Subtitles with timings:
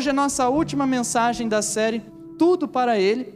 [0.00, 2.02] Hoje é nossa última mensagem da série
[2.38, 3.34] Tudo para Ele.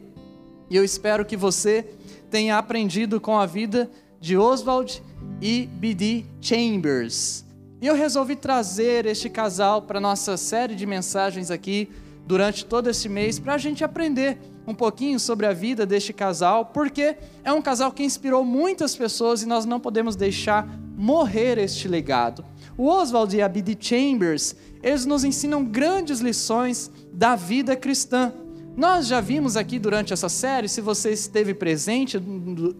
[0.71, 1.87] E eu espero que você
[2.31, 5.03] tenha aprendido com a vida de Oswald
[5.43, 6.25] e B.D.
[6.40, 7.45] Chambers.
[7.82, 11.90] E eu resolvi trazer este casal para nossa série de mensagens aqui
[12.27, 16.65] durante todo esse mês para a gente aprender um pouquinho sobre a vida deste casal,
[16.65, 21.89] porque é um casal que inspirou muitas pessoas e nós não podemos deixar morrer este
[21.89, 22.44] legado.
[22.76, 23.76] O Oswald e a B.D.
[23.79, 28.32] Chambers, eles nos ensinam grandes lições da vida cristã.
[28.76, 32.20] Nós já vimos aqui durante essa série, se você esteve presente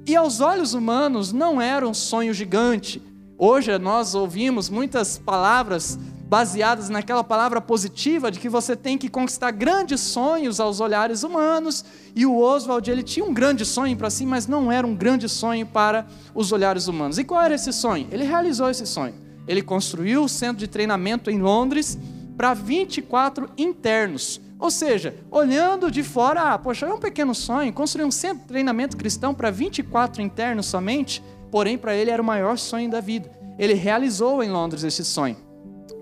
[0.06, 3.02] E aos olhos humanos não era um sonho gigante.
[3.44, 5.98] Hoje nós ouvimos muitas palavras
[6.28, 11.84] baseadas naquela palavra positiva de que você tem que conquistar grandes sonhos aos olhares humanos.
[12.14, 15.28] E o Oswald ele tinha um grande sonho para si, mas não era um grande
[15.28, 17.18] sonho para os olhares humanos.
[17.18, 18.06] E qual era esse sonho?
[18.12, 19.14] Ele realizou esse sonho.
[19.48, 21.98] Ele construiu o centro de treinamento em Londres
[22.36, 24.40] para 24 internos.
[24.56, 28.46] Ou seja, olhando de fora, ah, poxa, é um pequeno sonho, construir um centro de
[28.46, 31.20] treinamento cristão para 24 internos somente,
[31.52, 33.30] porém para ele era o maior sonho da vida.
[33.56, 35.36] Ele realizou em Londres esse sonho.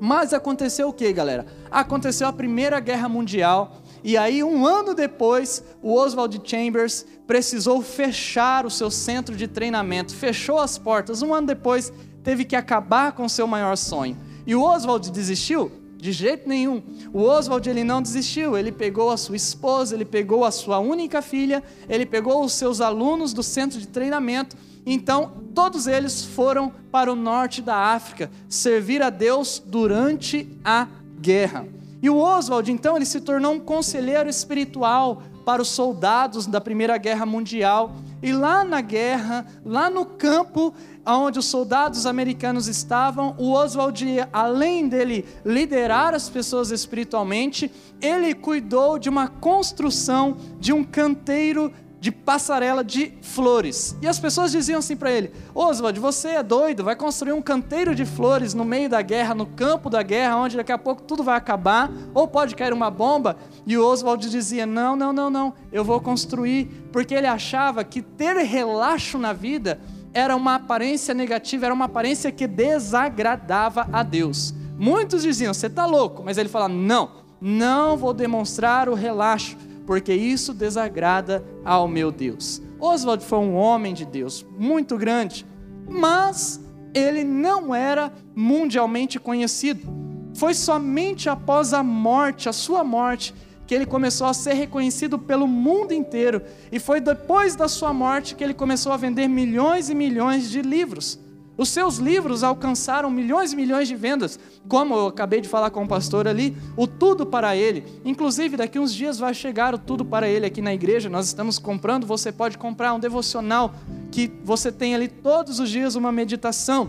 [0.00, 1.44] Mas aconteceu o que, galera?
[1.70, 8.64] Aconteceu a Primeira Guerra Mundial, e aí, um ano depois, o Oswald Chambers precisou fechar
[8.64, 11.20] o seu centro de treinamento, fechou as portas.
[11.20, 14.16] Um ano depois, teve que acabar com seu maior sonho.
[14.46, 15.70] E o Oswald desistiu?
[15.98, 16.82] De jeito nenhum.
[17.12, 18.56] O Oswald ele não desistiu.
[18.56, 22.80] Ele pegou a sua esposa, ele pegou a sua única filha, ele pegou os seus
[22.80, 24.56] alunos do centro de treinamento.
[24.84, 30.86] Então, todos eles foram para o norte da África servir a Deus durante a
[31.20, 31.66] guerra.
[32.02, 36.96] E o Oswald, então, ele se tornou um conselheiro espiritual para os soldados da Primeira
[36.96, 37.92] Guerra Mundial.
[38.22, 40.74] E lá na guerra, lá no campo,
[41.06, 47.70] onde os soldados americanos estavam, o Oswald, além dele liderar as pessoas espiritualmente,
[48.00, 53.94] ele cuidou de uma construção de um canteiro de passarela de flores.
[54.00, 57.94] E as pessoas diziam assim para ele: Oswald, você é doido, vai construir um canteiro
[57.94, 61.22] de flores no meio da guerra, no campo da guerra, onde daqui a pouco tudo
[61.22, 63.36] vai acabar, ou pode cair uma bomba.
[63.66, 68.00] E o Oswald dizia: Não, não, não, não, eu vou construir, porque ele achava que
[68.00, 69.78] ter relaxo na vida
[70.14, 74.54] era uma aparência negativa, era uma aparência que desagradava a Deus.
[74.78, 79.56] Muitos diziam: Você está louco, mas ele fala: Não, não vou demonstrar o relaxo
[79.90, 82.62] porque isso desagrada ao meu Deus.
[82.78, 85.44] Oswald foi um homem de Deus muito grande,
[85.88, 86.60] mas
[86.94, 89.82] ele não era mundialmente conhecido.
[90.32, 93.34] Foi somente após a morte, a sua morte,
[93.66, 96.40] que ele começou a ser reconhecido pelo mundo inteiro.
[96.70, 100.62] E foi depois da sua morte que ele começou a vender milhões e milhões de
[100.62, 101.18] livros.
[101.60, 105.84] Os seus livros alcançaram milhões e milhões de vendas, como eu acabei de falar com
[105.84, 107.84] o pastor ali, o Tudo para Ele.
[108.02, 111.10] Inclusive, daqui uns dias vai chegar o Tudo para Ele aqui na igreja.
[111.10, 113.74] Nós estamos comprando, você pode comprar um devocional
[114.10, 116.88] que você tem ali todos os dias uma meditação.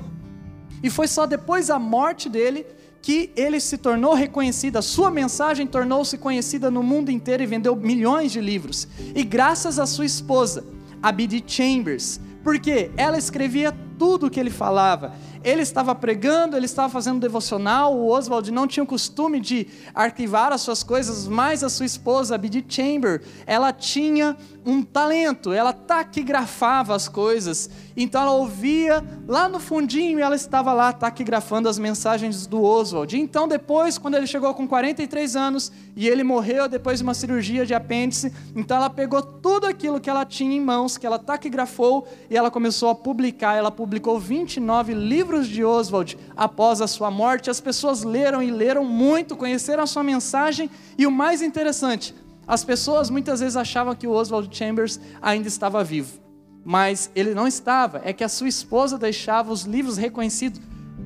[0.81, 2.65] E foi só depois da morte dele
[3.01, 7.75] que ele se tornou reconhecido, a sua mensagem tornou-se conhecida no mundo inteiro e vendeu
[7.75, 8.87] milhões de livros.
[9.13, 10.63] E graças à sua esposa,
[11.03, 11.43] a B.D.
[11.45, 15.13] Chambers, porque ela escrevia tudo o que ele falava.
[15.43, 17.95] ele estava pregando, ele estava fazendo devocional.
[17.95, 22.35] O Oswald não tinha o costume de arquivar as suas coisas, mas a sua esposa,
[22.35, 27.69] Biddy Chamber, ela tinha um talento, ela taquigrafava as coisas.
[27.95, 33.17] Então ela ouvia lá no fundinho e ela estava lá taquigrafando as mensagens do Oswald.
[33.17, 37.65] Então depois, quando ele chegou com 43 anos e ele morreu depois de uma cirurgia
[37.65, 42.07] de apêndice, então ela pegou tudo aquilo que ela tinha em mãos, que ela taquigrafou
[42.29, 43.55] e ela começou a publicar.
[43.55, 47.49] Ela publicou 29 livros de Oswald após a sua morte.
[47.49, 52.13] As pessoas leram e leram muito, conheceram a sua mensagem e o mais interessante,
[52.47, 56.19] as pessoas muitas vezes achavam que o Oswald Chambers ainda estava vivo,
[56.63, 58.01] mas ele não estava.
[58.03, 60.61] É que a sua esposa deixava os livros reconhecidos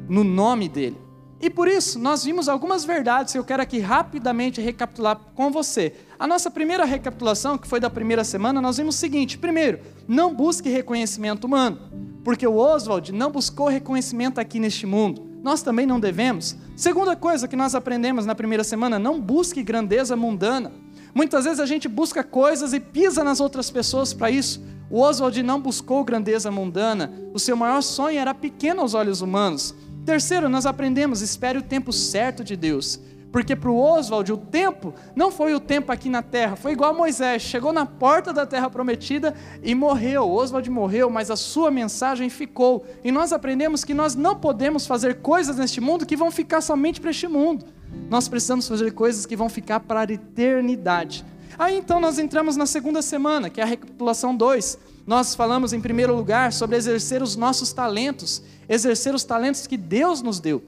[0.07, 1.05] no nome dele.
[1.39, 5.93] E por isso, nós vimos algumas verdades que eu quero aqui rapidamente recapitular com você.
[6.17, 10.33] A nossa primeira recapitulação, que foi da primeira semana, nós vimos o seguinte: primeiro, não
[10.33, 11.77] busque reconhecimento humano,
[12.23, 15.29] porque o Oswald não buscou reconhecimento aqui neste mundo.
[15.43, 16.55] Nós também não devemos.
[16.75, 20.71] Segunda coisa que nós aprendemos na primeira semana: não busque grandeza mundana.
[21.15, 24.61] Muitas vezes a gente busca coisas e pisa nas outras pessoas para isso.
[24.89, 29.73] O Oswald não buscou grandeza mundana, o seu maior sonho era pequeno aos olhos humanos.
[30.05, 32.99] Terceiro, nós aprendemos, espere o tempo certo de Deus.
[33.35, 36.91] Porque para o Oswald, o tempo não foi o tempo aqui na terra, foi igual
[36.91, 40.31] a Moisés, chegou na porta da terra prometida e morreu.
[40.31, 42.85] Oswald morreu, mas a sua mensagem ficou.
[43.03, 47.01] E nós aprendemos que nós não podemos fazer coisas neste mundo que vão ficar somente
[47.01, 47.65] para este mundo.
[48.09, 51.25] Nós precisamos fazer coisas que vão ficar para a eternidade.
[51.59, 54.77] Aí então nós entramos na segunda semana, que é a recapitulação 2.
[55.05, 60.21] Nós falamos em primeiro lugar sobre exercer os nossos talentos, exercer os talentos que Deus
[60.21, 60.63] nos deu.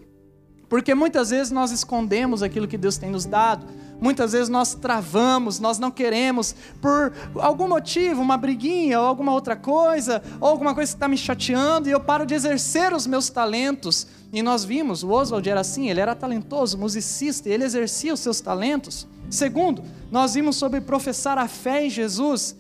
[0.69, 3.66] Porque muitas vezes nós escondemos aquilo que Deus tem nos dado,
[4.02, 9.56] muitas vezes nós travamos, nós não queremos, por algum motivo, uma briguinha ou alguma outra
[9.56, 13.30] coisa, ou alguma coisa que está me chateando, e eu paro de exercer os meus
[13.30, 14.08] talentos.
[14.31, 18.19] E nós vimos, o Oswald era assim, ele era talentoso, musicista, e ele exercia os
[18.19, 19.08] seus talentos.
[19.30, 22.56] Segundo, nós vimos sobre professar a fé em Jesus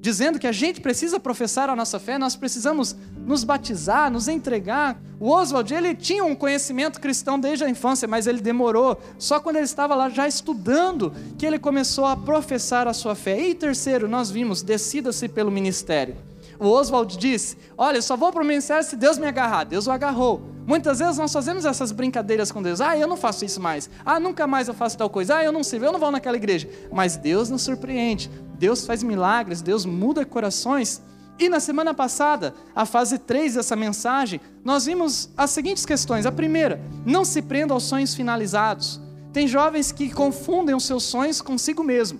[0.00, 2.94] dizendo que a gente precisa professar a nossa fé, nós precisamos
[3.28, 4.98] nos batizar, nos entregar.
[5.20, 8.98] O Oswald, ele tinha um conhecimento cristão desde a infância, mas ele demorou.
[9.18, 13.38] Só quando ele estava lá já estudando que ele começou a professar a sua fé.
[13.38, 16.16] E terceiro, nós vimos, decida-se pelo ministério.
[16.58, 19.64] O Oswald disse: Olha, eu só vou para o ministério se Deus me agarrar.
[19.64, 20.40] Deus o agarrou.
[20.66, 22.80] Muitas vezes nós fazemos essas brincadeiras com Deus.
[22.80, 23.90] Ah, eu não faço isso mais.
[24.04, 25.36] Ah, nunca mais eu faço tal coisa.
[25.36, 26.68] Ah, eu não sirvo, eu não vou naquela igreja.
[26.90, 28.30] Mas Deus nos surpreende.
[28.58, 31.02] Deus faz milagres, Deus muda corações.
[31.38, 36.26] E na semana passada, a fase 3 dessa mensagem, nós vimos as seguintes questões.
[36.26, 39.00] A primeira, não se prenda aos sonhos finalizados.
[39.32, 42.18] Tem jovens que confundem os seus sonhos consigo mesmo.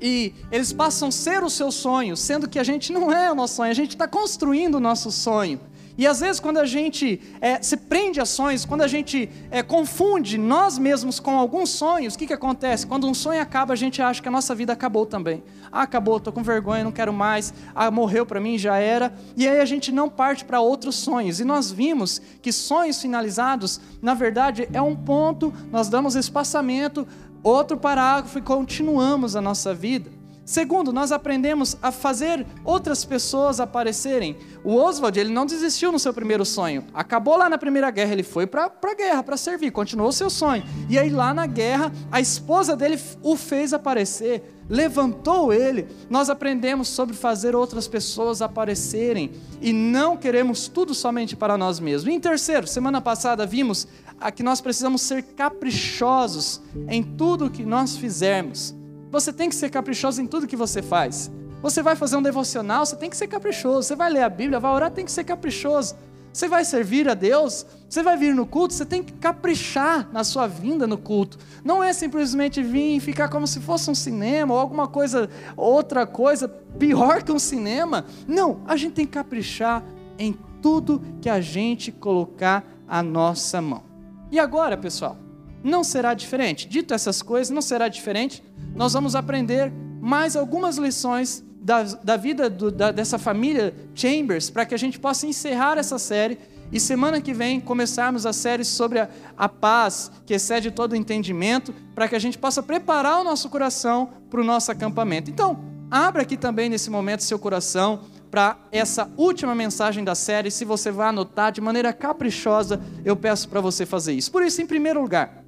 [0.00, 3.34] E eles passam a ser o seu sonho, sendo que a gente não é o
[3.34, 5.60] nosso sonho, a gente está construindo o nosso sonho.
[5.96, 9.62] E às vezes, quando a gente é, se prende a sonhos, quando a gente é,
[9.62, 12.86] confunde nós mesmos com alguns sonhos, o que, que acontece?
[12.86, 15.42] Quando um sonho acaba, a gente acha que a nossa vida acabou também.
[15.70, 17.52] Ah, acabou, estou com vergonha, não quero mais.
[17.74, 19.12] Ah, morreu para mim, já era.
[19.36, 21.40] E aí a gente não parte para outros sonhos.
[21.40, 27.06] E nós vimos que sonhos finalizados, na verdade, é um ponto, nós damos espaçamento,
[27.42, 30.21] outro parágrafo e continuamos a nossa vida.
[30.44, 34.36] Segundo, nós aprendemos a fazer outras pessoas aparecerem.
[34.64, 36.84] O Oswald, ele não desistiu no seu primeiro sonho.
[36.92, 40.28] Acabou lá na Primeira Guerra, ele foi para a guerra, para servir, continuou o seu
[40.28, 40.64] sonho.
[40.88, 45.86] E aí lá na guerra, a esposa dele o fez aparecer, levantou ele.
[46.10, 52.12] Nós aprendemos sobre fazer outras pessoas aparecerem e não queremos tudo somente para nós mesmos.
[52.12, 53.86] E em terceiro, semana passada vimos
[54.34, 58.74] que nós precisamos ser caprichosos em tudo que nós fizermos.
[59.12, 61.30] Você tem que ser caprichoso em tudo que você faz.
[61.60, 63.82] Você vai fazer um devocional, você tem que ser caprichoso.
[63.86, 65.94] Você vai ler a Bíblia, vai orar, tem que ser caprichoso.
[66.32, 70.24] Você vai servir a Deus, você vai vir no culto, você tem que caprichar na
[70.24, 71.38] sua vinda no culto.
[71.62, 76.06] Não é simplesmente vir e ficar como se fosse um cinema ou alguma coisa, outra
[76.06, 78.06] coisa pior que um cinema.
[78.26, 79.84] Não, a gente tem que caprichar
[80.18, 83.82] em tudo que a gente colocar a nossa mão.
[84.30, 85.18] E agora, pessoal,
[85.62, 86.66] não será diferente.
[86.66, 88.42] Dito essas coisas, não será diferente
[88.74, 94.66] nós vamos aprender mais algumas lições da, da vida do, da, dessa família Chambers, para
[94.66, 96.38] que a gente possa encerrar essa série
[96.72, 100.96] e semana que vem começarmos a série sobre a, a paz que excede todo o
[100.96, 105.30] entendimento, para que a gente possa preparar o nosso coração para o nosso acampamento.
[105.30, 108.00] Então, abra aqui também nesse momento seu coração
[108.30, 110.50] para essa última mensagem da série.
[110.50, 114.32] Se você vai anotar de maneira caprichosa, eu peço para você fazer isso.
[114.32, 115.44] Por isso, em primeiro lugar,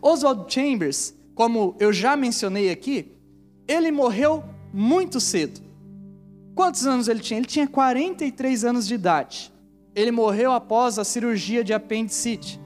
[0.00, 3.12] Oswald Chambers como eu já mencionei aqui,
[3.66, 5.60] ele morreu muito cedo.
[6.54, 7.38] Quantos anos ele tinha?
[7.38, 9.52] Ele tinha 43 anos de idade.
[9.94, 12.60] ele morreu após a cirurgia de apendicite.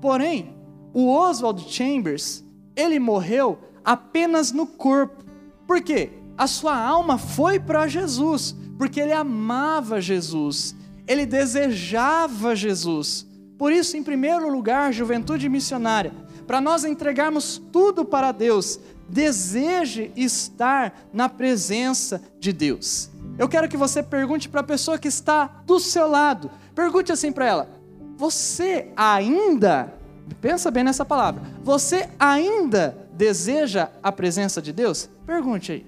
[0.00, 0.54] Porém,
[0.92, 2.42] o Oswald Chambers,
[2.74, 5.22] ele morreu apenas no corpo.
[5.66, 6.10] Por quê?
[6.36, 10.74] A sua alma foi para Jesus, porque ele amava Jesus,
[11.06, 13.26] ele desejava Jesus.
[13.58, 16.12] Por isso, em primeiro lugar, juventude missionária,
[16.46, 23.10] para nós entregarmos tudo para Deus, deseje estar na presença de Deus.
[23.38, 27.32] Eu quero que você pergunte para a pessoa que está do seu lado, pergunte assim
[27.32, 27.68] para ela:
[28.16, 29.92] Você ainda,
[30.40, 35.08] pensa bem nessa palavra, você ainda deseja a presença de Deus?
[35.26, 35.86] Pergunte aí.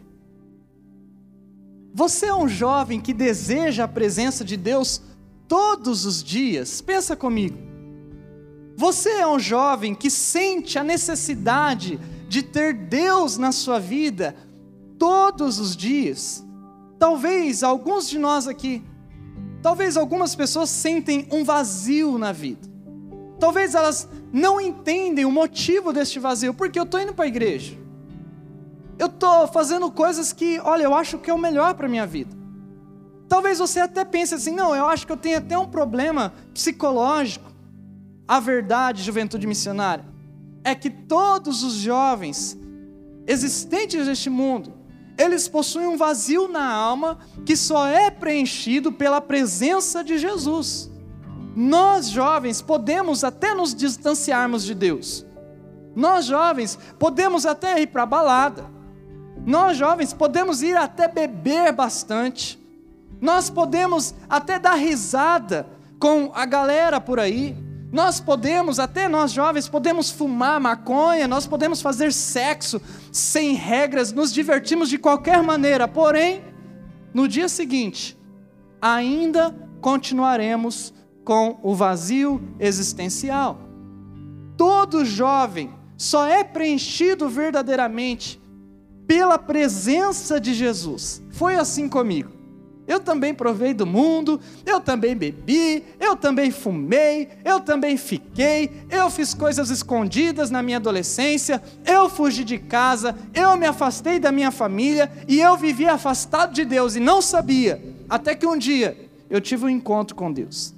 [1.93, 5.01] Você é um jovem que deseja a presença de Deus
[5.47, 6.81] todos os dias?
[6.81, 7.74] Pensa comigo.
[8.77, 14.35] Você é um jovem que sente a necessidade de ter Deus na sua vida
[14.99, 16.45] todos os dias?
[16.99, 18.83] Talvez alguns de nós aqui,
[19.63, 22.69] talvez algumas pessoas sentem um vazio na vida.
[23.39, 27.79] Talvez elas não entendem o motivo deste vazio, porque eu estou indo para a igreja.
[28.99, 32.07] Eu estou fazendo coisas que, olha, eu acho que é o melhor para a minha
[32.07, 32.35] vida.
[33.29, 37.54] Talvez você até pense assim, não, eu acho que eu tenho até um problema psicológico.
[38.27, 40.05] A verdade, juventude missionária,
[40.63, 42.59] é que todos os jovens
[43.27, 44.73] existentes neste mundo,
[45.17, 50.91] eles possuem um vazio na alma que só é preenchido pela presença de Jesus.
[51.55, 55.25] Nós jovens podemos até nos distanciarmos de Deus.
[55.95, 58.67] Nós jovens podemos até ir para balada.
[59.47, 62.59] Nós jovens podemos ir até beber bastante.
[63.21, 65.67] Nós podemos até dar risada
[66.01, 67.57] com a galera por aí.
[67.95, 72.83] Nós podemos, até nós jovens, podemos fumar maconha, nós podemos fazer sexo
[73.13, 75.87] sem regras, nos divertimos de qualquer maneira.
[75.87, 76.43] Porém,
[77.15, 78.19] no dia seguinte,
[78.83, 80.93] ainda continuaremos
[81.25, 83.61] com o vazio existencial.
[84.57, 88.43] Todo jovem só é preenchido verdadeiramente
[89.07, 91.23] pela presença de Jesus.
[91.31, 92.34] Foi assim comigo.
[92.87, 99.09] Eu também provei do mundo, eu também bebi, eu também fumei, eu também fiquei, eu
[99.09, 104.51] fiz coisas escondidas na minha adolescência, eu fugi de casa, eu me afastei da minha
[104.51, 109.41] família e eu vivia afastado de Deus e não sabia, até que um dia eu
[109.41, 110.75] tive um encontro com Deus.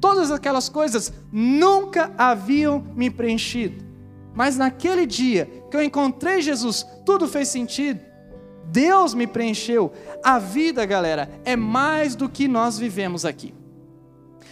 [0.00, 3.84] Todas aquelas coisas nunca haviam me preenchido.
[4.34, 8.00] Mas naquele dia que eu encontrei Jesus, tudo fez sentido.
[8.68, 9.92] Deus me preencheu.
[10.22, 13.54] A vida, galera, é mais do que nós vivemos aqui.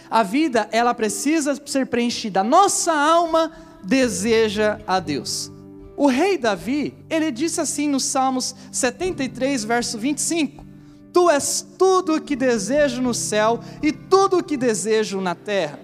[0.09, 2.41] A vida, ela precisa ser preenchida.
[2.41, 3.51] A nossa alma
[3.83, 5.51] deseja a Deus.
[5.95, 10.65] O rei Davi, ele disse assim no Salmos 73, verso 25:
[11.11, 15.79] Tu és tudo o que desejo no céu e tudo o que desejo na terra.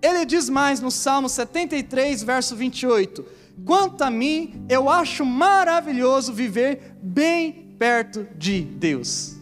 [0.00, 3.24] Ele diz mais no Salmo 73, verso 28:
[3.64, 9.36] Quanto a mim, eu acho maravilhoso viver bem perto de Deus.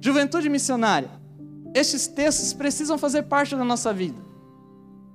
[0.00, 1.10] Juventude missionária,
[1.74, 4.16] estes textos precisam fazer parte da nossa vida.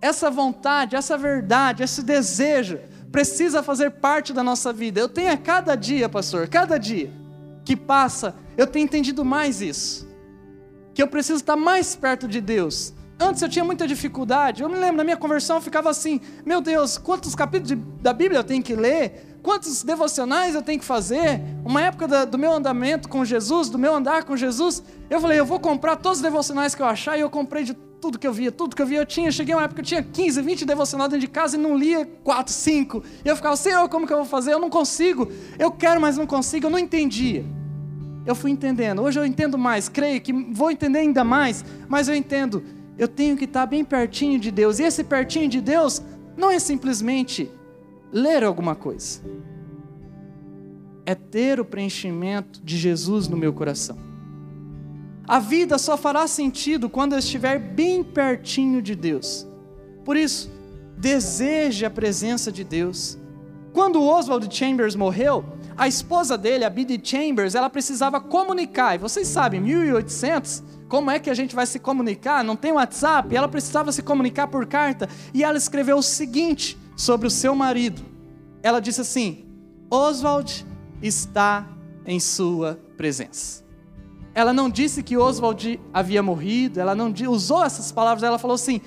[0.02, 2.80] Essa vontade, essa verdade, esse desejo
[3.12, 5.00] precisa fazer parte da nossa vida.
[5.00, 7.12] Eu tenho a cada dia, pastor, cada dia
[7.64, 10.08] que passa, eu tenho entendido mais isso.
[10.94, 12.94] Que eu preciso estar mais perto de Deus.
[13.22, 14.64] Antes eu tinha muita dificuldade.
[14.64, 18.12] Eu me lembro, na minha conversão eu ficava assim: Meu Deus, quantos capítulos de, da
[18.12, 19.38] Bíblia eu tenho que ler?
[19.44, 21.40] Quantos devocionais eu tenho que fazer?
[21.64, 25.40] Uma época da, do meu andamento com Jesus, do meu andar com Jesus, eu falei:
[25.40, 27.16] Eu vou comprar todos os devocionais que eu achar.
[27.16, 29.32] E eu comprei de tudo que eu via, tudo que eu via eu tinha.
[29.32, 32.10] Cheguei uma época que eu tinha 15, 20 devocionais dentro de casa e não lia
[32.24, 33.04] 4, 5.
[33.24, 34.52] E eu ficava: Senhor, como que eu vou fazer?
[34.52, 35.32] Eu não consigo.
[35.60, 36.66] Eu quero, mas não consigo.
[36.66, 37.46] Eu não entendia
[38.26, 39.02] eu fui entendendo.
[39.02, 42.64] Hoje eu entendo mais, creio que vou entender ainda mais, mas eu entendo,
[42.98, 44.80] eu tenho que estar bem pertinho de Deus.
[44.80, 46.02] E esse pertinho de Deus
[46.38, 47.50] não é simplesmente
[48.12, 49.22] ler alguma coisa,
[51.06, 53.98] é ter o preenchimento de Jesus no meu coração.
[55.28, 59.48] A vida só fará sentido quando eu estiver bem pertinho de Deus.
[60.04, 60.52] Por isso,
[60.98, 63.18] deseje a presença de Deus.
[63.72, 65.46] Quando Oswald Chambers morreu,
[65.78, 68.96] a esposa dele, a Biddy Chambers, ela precisava comunicar.
[68.96, 72.44] E vocês sabem, 1800, como é que a gente vai se comunicar?
[72.44, 73.34] Não tem WhatsApp.
[73.34, 75.08] Ela precisava se comunicar por carta.
[75.34, 78.02] E ela escreveu o seguinte sobre o seu marido.
[78.62, 79.46] Ela disse assim:
[79.90, 80.66] Oswald
[81.02, 81.66] está
[82.06, 83.64] em sua presença.
[84.36, 88.82] Ela não disse que Oswald havia morrido, ela não usou essas palavras, ela falou assim: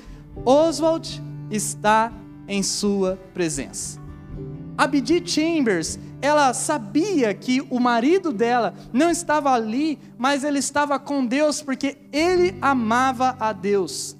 [0.44, 2.12] Oswald está
[2.46, 3.98] em sua presença.
[4.76, 11.26] Abdi Chambers, ela sabia que o marido dela não estava ali, mas ele estava com
[11.26, 14.16] Deus porque ele amava a Deus.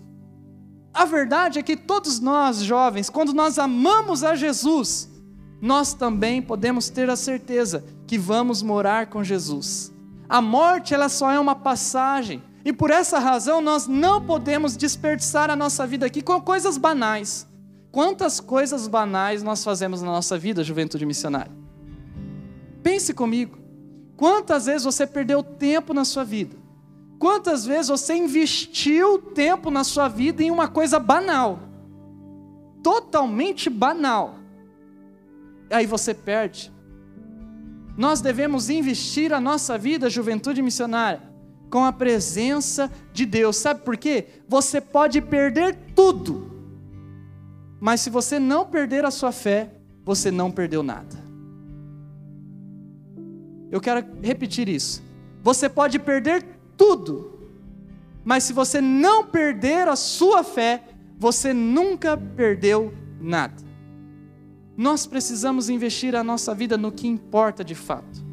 [0.93, 5.11] A verdade é que todos nós, jovens, quando nós amamos a Jesus,
[5.63, 9.91] nós também podemos ter a certeza que vamos morar com Jesus.
[10.29, 15.49] A morte, ela só é uma passagem, e por essa razão nós não podemos desperdiçar
[15.49, 17.47] a nossa vida aqui com coisas banais.
[17.91, 21.64] Quantas coisas banais nós fazemos na nossa vida, juventude missionária?
[22.85, 23.59] Pense comigo.
[24.15, 26.55] Quantas vezes você perdeu tempo na sua vida?
[27.19, 31.59] Quantas vezes você investiu tempo na sua vida em uma coisa banal?
[32.83, 34.35] Totalmente banal.
[35.71, 36.71] Aí você perde.
[37.97, 41.23] Nós devemos investir a nossa vida, juventude missionária,
[41.71, 43.57] com a presença de Deus.
[43.57, 44.27] Sabe por quê?
[44.47, 46.53] Você pode perder tudo,
[47.81, 49.71] mas se você não perder a sua fé,
[50.05, 51.24] você não perdeu nada.
[53.75, 55.03] Eu quero repetir isso.
[55.43, 57.51] Você pode perder tudo,
[58.25, 60.85] mas se você não perder a sua fé,
[61.19, 63.61] você nunca perdeu nada.
[64.77, 68.25] Nós precisamos investir a nossa vida no que importa de fato.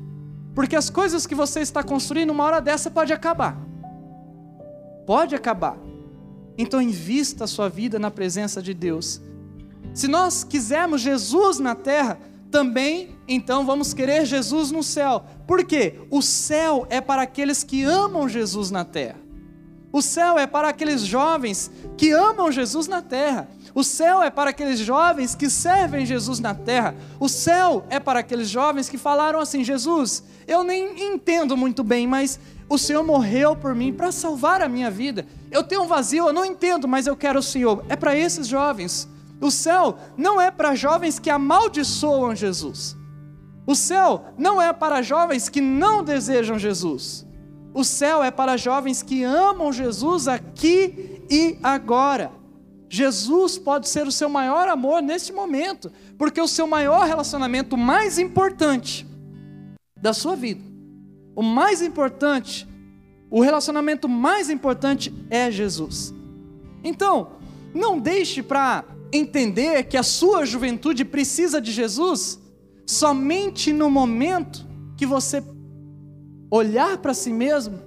[0.54, 3.58] Porque as coisas que você está construindo, uma hora dessa pode acabar.
[5.08, 5.80] Pode acabar.
[6.56, 9.20] Então invista a sua vida na presença de Deus.
[9.92, 12.20] Se nós quisermos Jesus na terra,
[12.52, 15.24] também então vamos querer Jesus no céu.
[15.48, 16.02] Por quê?
[16.10, 19.16] O céu é para aqueles que amam Jesus na terra.
[19.92, 23.50] O céu é para aqueles jovens que amam Jesus na terra.
[23.74, 26.94] O céu é para aqueles jovens que servem Jesus na terra.
[27.20, 32.06] O céu é para aqueles jovens que falaram assim: Jesus, eu nem entendo muito bem,
[32.06, 35.26] mas o Senhor morreu por mim para salvar a minha vida.
[35.50, 37.86] Eu tenho um vazio, eu não entendo, mas eu quero o Senhor.
[37.88, 39.08] É para esses jovens.
[39.42, 42.96] O céu não é para jovens que amaldiçoam Jesus.
[43.66, 47.26] O céu não é para jovens que não desejam Jesus.
[47.74, 52.32] O céu é para jovens que amam Jesus aqui e agora.
[52.90, 58.20] Jesus pode ser o seu maior amor neste momento, porque o seu maior relacionamento mais
[58.20, 59.08] importante
[59.96, 60.62] da sua vida,
[61.34, 62.68] o mais importante,
[63.30, 66.14] o relacionamento mais importante é Jesus.
[66.84, 67.34] Então,
[67.74, 72.40] não deixe para entender que a sua juventude precisa de Jesus
[72.86, 74.66] somente no momento
[74.98, 75.44] que você
[76.50, 77.80] olhar para si mesmo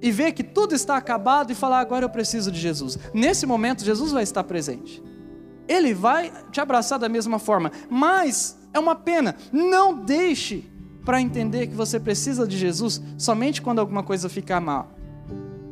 [0.00, 2.98] e ver que tudo está acabado e falar agora eu preciso de Jesus.
[3.12, 5.02] Nesse momento Jesus vai estar presente.
[5.68, 9.36] Ele vai te abraçar da mesma forma, mas é uma pena.
[9.52, 10.64] Não deixe
[11.04, 14.99] para entender que você precisa de Jesus somente quando alguma coisa ficar mal.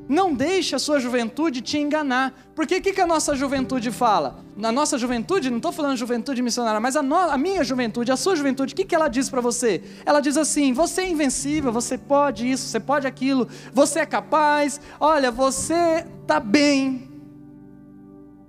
[0.09, 2.33] Não deixe a sua juventude te enganar.
[2.55, 4.43] Porque o que, que a nossa juventude fala?
[4.57, 8.17] Na nossa juventude, não estou falando juventude missionária, mas a, no, a, minha juventude, a
[8.17, 9.83] sua juventude, o que, que ela diz para você?
[10.07, 14.81] Ela diz assim: você é invencível, você pode isso, você pode aquilo, você é capaz,
[14.99, 17.07] olha, você está bem.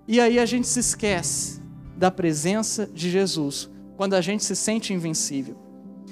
[0.07, 1.61] E aí a gente se esquece
[1.97, 5.57] da presença de Jesus, quando a gente se sente invencível.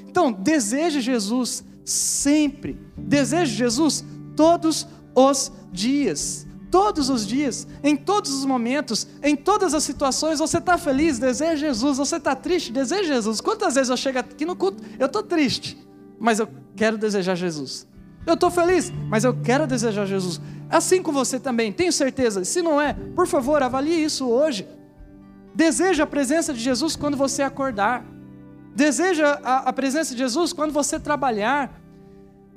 [0.07, 4.03] Então, deseje Jesus sempre, deseje Jesus
[4.35, 6.45] todos os os dias.
[6.69, 11.55] Todos os dias, em todos os momentos, em todas as situações, você está feliz, deseja
[11.55, 13.41] Jesus, você está triste, deseja Jesus.
[13.41, 15.77] Quantas vezes eu chego aqui no culto, eu estou triste,
[16.19, 17.87] mas eu quero desejar Jesus.
[18.25, 20.41] Eu estou feliz, mas eu quero desejar Jesus.
[20.69, 22.43] Assim com você também, tenho certeza.
[22.43, 24.67] Se não é, por favor, avalie isso hoje.
[25.55, 28.05] Deseja a presença de Jesus quando você acordar.
[28.75, 31.81] Deseja a, a presença de Jesus quando você trabalhar.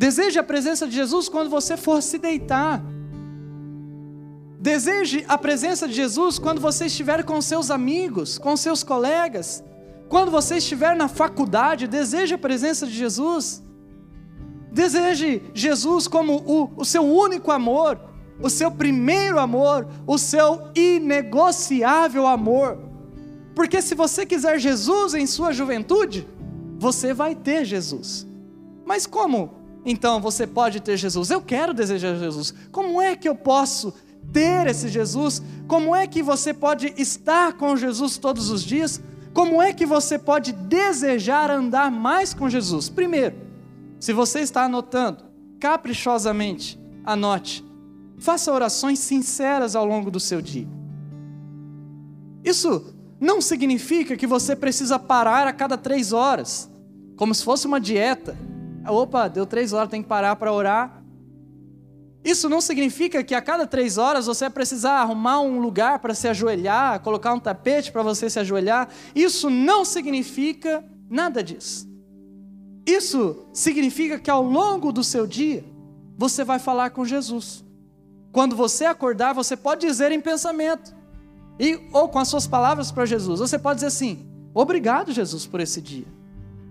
[0.01, 2.83] Deseje a presença de Jesus quando você for se deitar.
[4.59, 9.63] Deseje a presença de Jesus quando você estiver com seus amigos, com seus colegas.
[10.09, 13.63] Quando você estiver na faculdade, deseje a presença de Jesus.
[14.73, 18.01] Deseje Jesus como o, o seu único amor,
[18.41, 22.79] o seu primeiro amor, o seu inegociável amor.
[23.55, 26.27] Porque se você quiser Jesus em sua juventude,
[26.79, 28.27] você vai ter Jesus.
[28.87, 31.31] Mas como então você pode ter Jesus.
[31.31, 32.55] Eu quero desejar Jesus.
[32.71, 33.95] Como é que eu posso
[34.33, 35.43] ter esse Jesus?
[35.67, 39.01] Como é que você pode estar com Jesus todos os dias?
[39.33, 42.89] Como é que você pode desejar andar mais com Jesus?
[42.89, 43.37] Primeiro,
[43.99, 45.25] se você está anotando,
[45.59, 47.65] caprichosamente, anote.
[48.19, 50.69] Faça orações sinceras ao longo do seu dia.
[52.45, 56.71] Isso não significa que você precisa parar a cada três horas,
[57.17, 58.37] como se fosse uma dieta
[58.87, 61.03] Opa, deu três horas, tem que parar para orar.
[62.23, 66.15] Isso não significa que a cada três horas você vai precisar arrumar um lugar para
[66.15, 68.89] se ajoelhar, colocar um tapete para você se ajoelhar.
[69.15, 71.89] Isso não significa nada disso.
[72.87, 75.65] Isso significa que ao longo do seu dia,
[76.17, 77.65] você vai falar com Jesus.
[78.33, 80.95] Quando você acordar, você pode dizer em pensamento,
[81.59, 85.61] e, ou com as suas palavras para Jesus, você pode dizer assim: Obrigado, Jesus, por
[85.61, 86.07] esse dia.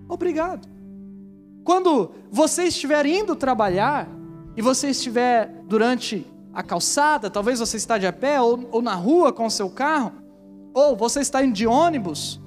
[0.07, 0.67] Obrigado.
[1.69, 4.09] Quando você estiver indo trabalhar,
[4.57, 8.95] e você estiver durante a calçada, talvez você está de a pé, ou, ou na
[8.95, 10.13] rua com o seu carro,
[10.73, 12.41] ou você está indo de ônibus,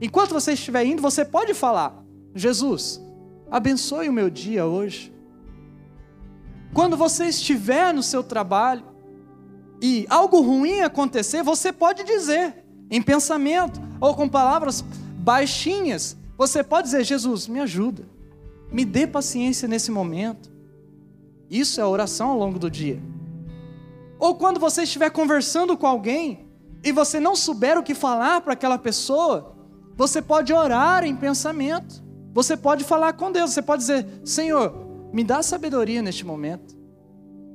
[0.00, 2.02] enquanto você estiver indo, você pode falar:
[2.34, 2.98] Jesus,
[3.50, 5.14] abençoe o meu dia hoje.
[6.72, 8.86] Quando você estiver no seu trabalho
[9.82, 14.82] e algo ruim acontecer, você pode dizer em pensamento ou com palavras
[15.18, 18.10] baixinhas, você pode dizer: Jesus, me ajuda,
[18.72, 20.50] me dê paciência nesse momento.
[21.50, 23.00] Isso é oração ao longo do dia.
[24.18, 26.46] Ou quando você estiver conversando com alguém
[26.82, 29.54] e você não souber o que falar para aquela pessoa,
[29.96, 32.02] você pode orar em pensamento.
[32.32, 34.72] Você pode falar com Deus, você pode dizer: Senhor,
[35.12, 36.74] me dá sabedoria neste momento.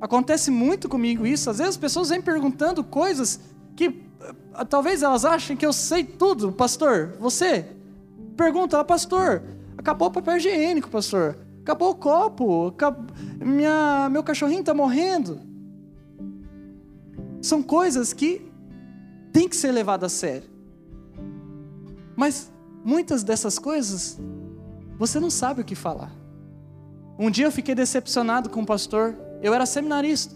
[0.00, 1.50] Acontece muito comigo isso.
[1.50, 3.40] Às vezes as pessoas vêm perguntando coisas
[3.74, 3.86] que
[4.20, 6.52] eh, talvez elas achem que eu sei tudo.
[6.52, 7.66] Pastor, você
[8.36, 9.42] pergunta lá, pastor,
[9.78, 11.38] acabou o papel higiênico, pastor.
[11.62, 12.74] Acabou o copo,
[13.40, 15.40] minha, meu cachorrinho está morrendo.
[17.40, 18.50] São coisas que
[19.32, 20.50] têm que ser levadas a sério.
[22.16, 22.50] Mas
[22.84, 24.18] muitas dessas coisas
[24.98, 26.10] você não sabe o que falar.
[27.18, 30.34] Um dia eu fiquei decepcionado com o pastor, eu era seminarista.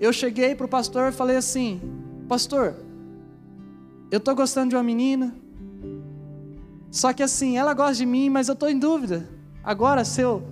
[0.00, 1.80] Eu cheguei para o pastor e falei assim:
[2.28, 2.74] Pastor,
[4.10, 5.34] eu estou gostando de uma menina,
[6.92, 9.26] só que assim, ela gosta de mim, mas eu estou em dúvida.
[9.64, 10.46] Agora, se eu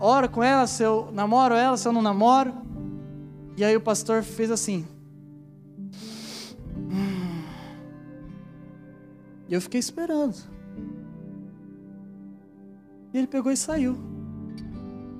[0.00, 2.52] oro com ela, se eu namoro ela, se eu não namoro.
[3.56, 4.84] E aí o pastor fez assim.
[9.48, 10.34] E eu fiquei esperando.
[13.14, 13.96] E ele pegou e saiu.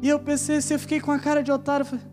[0.03, 1.87] E eu pensei assim, eu fiquei com a cara de otário.
[1.87, 2.05] Falei,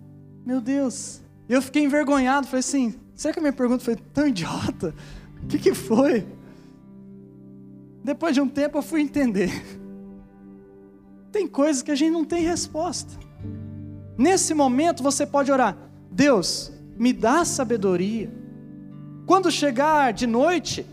[0.45, 1.21] meu Deus.
[1.49, 2.45] E eu fiquei envergonhado.
[2.45, 4.93] Falei assim, será que a minha pergunta foi tão idiota?
[5.41, 6.23] O que, que foi?
[8.03, 9.49] Depois de um tempo eu fui entender.
[11.31, 13.17] Tem coisas que a gente não tem resposta.
[14.17, 15.77] Nesse momento você pode orar:
[16.11, 18.31] Deus, me dá sabedoria.
[19.25, 20.85] Quando chegar de noite,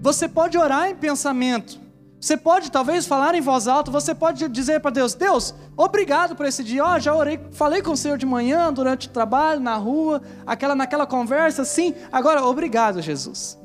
[0.00, 1.80] você pode orar em pensamento.
[2.18, 6.46] Você pode talvez falar em voz alta, você pode dizer para Deus: Deus, obrigado por
[6.46, 6.84] esse dia.
[6.84, 10.22] Ó, oh, já orei, falei com o Senhor de manhã, durante o trabalho, na rua,
[10.46, 11.94] aquela naquela conversa, sim.
[12.10, 13.58] Agora, obrigado, Jesus.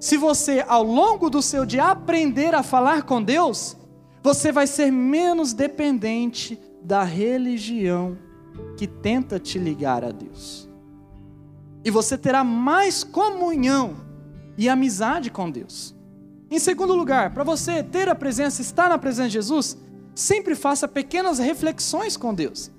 [0.00, 3.76] Se você ao longo do seu dia aprender a falar com Deus,
[4.22, 8.16] você vai ser menos dependente da religião
[8.76, 10.68] que tenta te ligar a Deus.
[11.84, 13.96] E você terá mais comunhão
[14.56, 15.94] e amizade com Deus.
[16.50, 19.76] Em segundo lugar, para você ter a presença, estar na presença de Jesus,
[20.14, 22.70] sempre faça pequenas reflexões com Deus.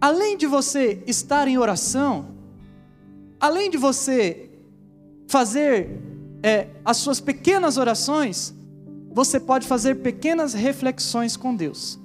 [0.00, 2.34] Além de você estar em oração,
[3.40, 4.50] além de você
[5.26, 6.00] fazer
[6.46, 8.54] é, as suas pequenas orações,
[9.12, 11.98] você pode fazer pequenas reflexões com Deus.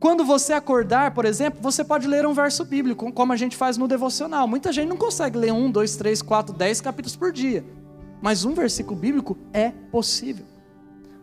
[0.00, 3.76] Quando você acordar, por exemplo, você pode ler um verso bíblico, como a gente faz
[3.76, 4.46] no devocional.
[4.46, 7.64] Muita gente não consegue ler um, dois, três, quatro, dez capítulos por dia
[8.20, 10.44] mas um versículo bíblico é possível.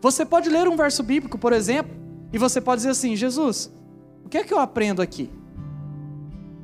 [0.00, 1.94] Você pode ler um verso bíblico, por exemplo,
[2.32, 3.70] e você pode dizer assim: Jesus,
[4.24, 5.30] o que é que eu aprendo aqui?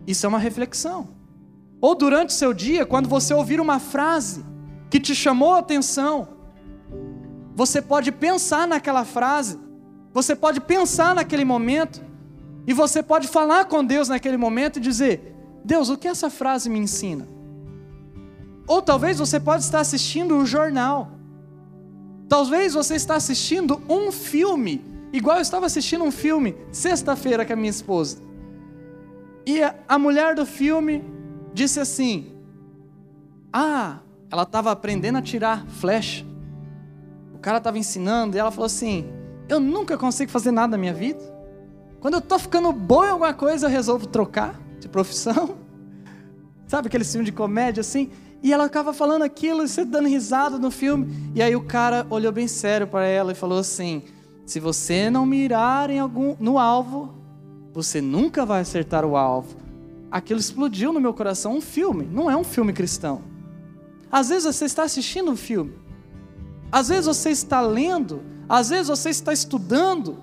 [0.07, 1.09] Isso é uma reflexão.
[1.81, 4.45] Ou durante o seu dia, quando você ouvir uma frase
[4.93, 6.29] que te chamou a atenção,
[7.55, 9.59] você pode pensar naquela frase,
[10.13, 12.05] você pode pensar naquele momento,
[12.67, 16.69] e você pode falar com Deus naquele momento e dizer: Deus, o que essa frase
[16.69, 17.27] me ensina?
[18.69, 21.13] Ou talvez você pode estar assistindo um jornal.
[22.29, 27.57] Talvez você está assistindo um filme, igual eu estava assistindo um filme sexta-feira com a
[27.57, 28.19] minha esposa.
[29.47, 31.03] E a mulher do filme
[31.55, 32.31] disse assim:
[33.51, 34.02] Ah,
[34.33, 36.25] ela estava aprendendo a tirar flecha.
[37.35, 39.05] O cara estava ensinando e ela falou assim:
[39.47, 41.21] Eu nunca consigo fazer nada na minha vida.
[42.01, 45.57] Quando eu estou ficando bom em alguma coisa, eu resolvo trocar de profissão.
[46.67, 48.11] Sabe aquele filme de comédia assim?
[48.43, 51.31] E ela acaba falando aquilo e você dando risada no filme.
[51.35, 54.03] E aí o cara olhou bem sério para ela e falou assim:
[54.47, 57.15] se você não mirar em algum no alvo,
[57.71, 59.59] você nunca vai acertar o alvo.
[60.11, 63.32] Aquilo explodiu no meu coração um filme, não é um filme cristão.
[64.13, 65.73] Às vezes você está assistindo um filme.
[66.71, 70.19] Às vezes você está lendo, às vezes você está estudando,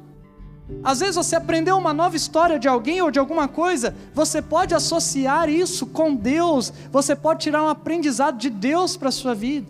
[0.84, 4.76] às vezes você aprendeu uma nova história de alguém ou de alguma coisa, você pode
[4.76, 9.68] associar isso com Deus, você pode tirar um aprendizado de Deus para a sua vida.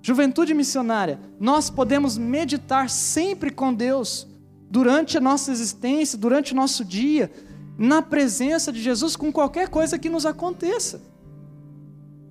[0.00, 4.28] Juventude missionária, nós podemos meditar sempre com Deus,
[4.70, 7.30] durante a nossa existência, durante o nosso dia,
[7.78, 11.00] na presença de Jesus, com qualquer coisa que nos aconteça.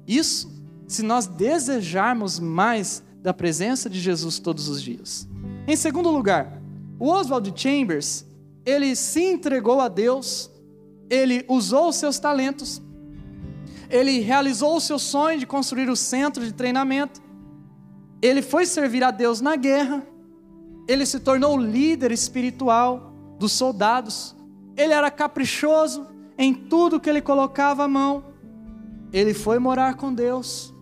[0.06, 0.52] Isso
[0.87, 5.27] se nós desejarmos mais da presença de Jesus todos os dias.
[5.67, 6.61] Em segundo lugar,
[6.99, 8.25] o Oswald Chambers,
[8.65, 10.51] ele se entregou a Deus,
[11.09, 12.81] ele usou os seus talentos,
[13.89, 17.21] ele realizou o seu sonho de construir o centro de treinamento,
[18.21, 20.05] ele foi servir a Deus na guerra,
[20.87, 24.35] ele se tornou líder espiritual dos soldados,
[24.75, 28.23] ele era caprichoso em tudo que ele colocava a mão,
[29.11, 30.72] ele foi morar com Deus,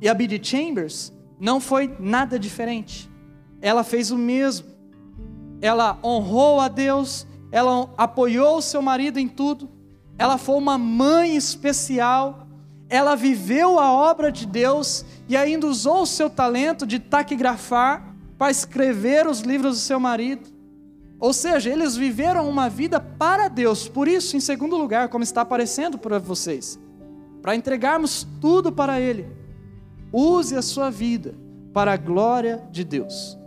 [0.00, 3.10] e a Biddy Chambers não foi nada diferente,
[3.60, 4.66] ela fez o mesmo,
[5.60, 9.68] ela honrou a Deus, ela apoiou o seu marido em tudo,
[10.18, 12.46] ela foi uma mãe especial,
[12.88, 18.50] ela viveu a obra de Deus e ainda usou o seu talento de taquigrafar para
[18.50, 20.48] escrever os livros do seu marido.
[21.20, 23.88] Ou seja, eles viveram uma vida para Deus.
[23.88, 26.78] Por isso, em segundo lugar, como está aparecendo para vocês,
[27.42, 29.26] para entregarmos tudo para Ele,
[30.12, 31.34] use a sua vida
[31.72, 33.38] para a glória de Deus.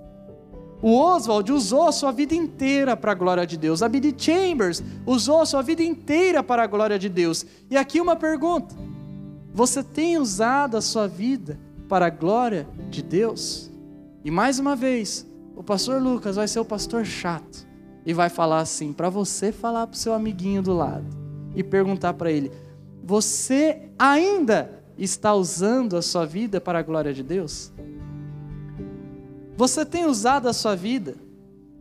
[0.81, 3.83] O Oswald usou a sua vida inteira para a glória de Deus.
[3.83, 4.15] A B.D.
[4.17, 7.45] Chambers usou a sua vida inteira para a glória de Deus.
[7.69, 8.75] E aqui uma pergunta:
[9.53, 13.69] você tem usado a sua vida para a glória de Deus?
[14.25, 17.67] E mais uma vez, o pastor Lucas vai ser o pastor chato
[18.03, 21.05] e vai falar assim para você falar para o seu amiguinho do lado
[21.55, 22.51] e perguntar para ele:
[23.03, 27.71] você ainda está usando a sua vida para a glória de Deus?
[29.57, 31.15] Você tem usado a sua vida,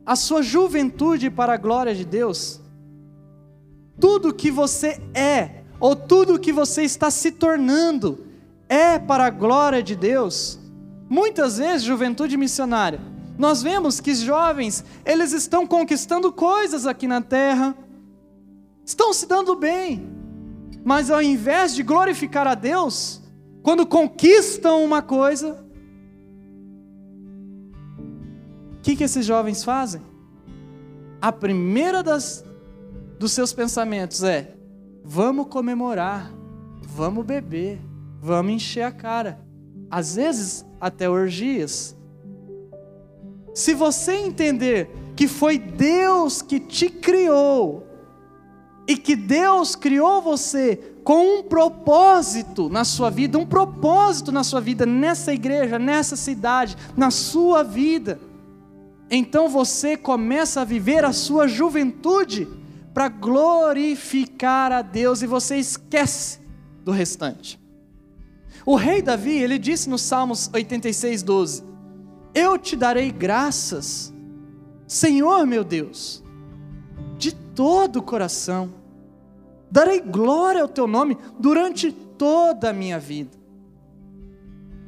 [0.05, 2.61] a sua juventude para a glória de Deus?
[3.99, 8.27] Tudo que você é, ou tudo que você está se tornando,
[8.69, 10.59] é para a glória de Deus?
[11.09, 13.01] Muitas vezes, juventude missionária,
[13.37, 17.75] nós vemos que jovens, eles estão conquistando coisas aqui na terra,
[18.85, 20.20] estão se dando bem,
[20.91, 23.23] mas ao invés de glorificar a Deus,
[23.63, 25.65] quando conquistam uma coisa,
[28.73, 30.03] o que, que esses jovens fazem?
[31.23, 32.45] A primeira das,
[33.21, 34.57] dos seus pensamentos é:
[35.05, 36.29] vamos comemorar,
[36.83, 37.79] vamos beber,
[38.21, 39.47] vamos encher a cara.
[39.89, 41.97] Às vezes, até orgias.
[43.55, 47.87] Se você entender que foi Deus que te criou,
[48.91, 54.61] e que Deus criou você com um propósito na sua vida, um propósito na sua
[54.61, 58.21] vida, nessa igreja, nessa cidade, na sua vida
[59.11, 62.47] então você começa a viver a sua juventude
[62.95, 66.39] para glorificar a Deus e você esquece
[66.85, 67.59] do restante.
[68.65, 71.65] O rei Davi, ele disse no Salmos 86, 12:
[72.33, 74.15] Eu te darei graças,
[74.87, 76.23] Senhor meu Deus,
[77.19, 78.73] de todo o coração,
[79.71, 83.39] darei glória ao teu nome durante toda a minha vida.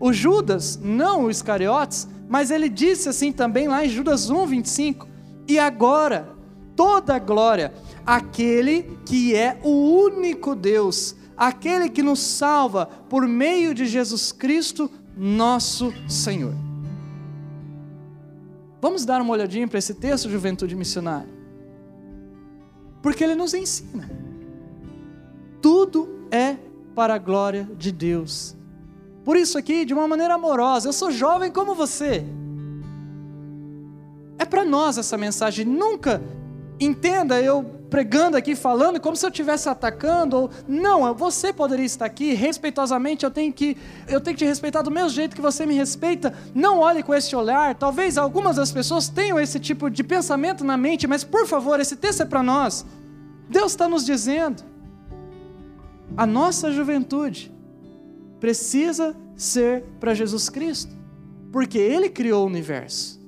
[0.00, 5.08] O Judas, não o Iscariotes, mas ele disse assim também lá em Judas 1, 25:
[5.46, 6.34] E agora,
[6.74, 7.72] toda a glória,
[8.04, 14.90] aquele que é o único Deus, aquele que nos salva por meio de Jesus Cristo,
[15.16, 16.54] nosso Senhor.
[18.80, 21.32] Vamos dar uma olhadinha para esse texto, Juventude Missionária.
[23.00, 24.31] Porque ele nos ensina.
[25.62, 26.56] Tudo é
[26.94, 28.56] para a glória de Deus.
[29.24, 32.24] Por isso aqui, de uma maneira amorosa, eu sou jovem como você.
[34.38, 35.64] É para nós essa mensagem.
[35.64, 36.20] Nunca
[36.80, 40.36] entenda eu pregando aqui, falando como se eu estivesse atacando.
[40.36, 40.50] Ou...
[40.66, 43.24] Não, você poderia estar aqui respeitosamente.
[43.24, 43.76] Eu tenho que,
[44.08, 46.34] eu tenho que te respeitar do mesmo jeito que você me respeita.
[46.52, 47.76] Não olhe com esse olhar.
[47.76, 51.94] Talvez algumas das pessoas tenham esse tipo de pensamento na mente, mas por favor, esse
[51.94, 52.84] texto é para nós.
[53.48, 54.71] Deus está nos dizendo.
[56.16, 57.52] A nossa juventude
[58.38, 60.94] precisa ser para Jesus Cristo,
[61.50, 63.20] porque Ele criou o universo,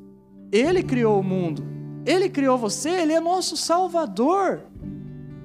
[0.53, 1.65] Ele criou o mundo,
[2.05, 4.61] Ele criou você, Ele é nosso Salvador.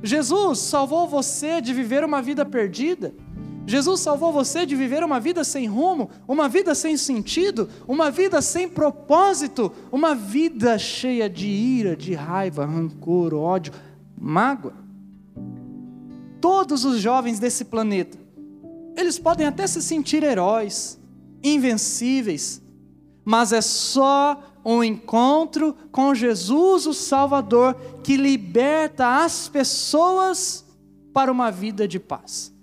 [0.03, 3.13] Jesus salvou você de viver uma vida perdida.
[3.65, 8.41] Jesus salvou você de viver uma vida sem rumo, uma vida sem sentido, uma vida
[8.41, 13.71] sem propósito, uma vida cheia de ira, de raiva, rancor, ódio,
[14.17, 14.88] mágoa.
[16.41, 18.17] Todos os jovens desse planeta
[18.99, 20.99] eles podem até se sentir heróis,
[21.43, 22.61] invencíveis,
[23.23, 30.65] mas é só um encontro com Jesus, o Salvador, que liberta as pessoas
[31.13, 32.53] para uma vida de paz.